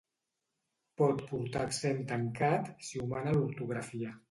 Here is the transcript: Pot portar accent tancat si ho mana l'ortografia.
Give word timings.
Pot 1.01 1.21
portar 1.33 1.61
accent 1.67 2.01
tancat 2.13 2.73
si 2.91 3.05
ho 3.05 3.09
mana 3.15 3.37
l'ortografia. 3.39 4.19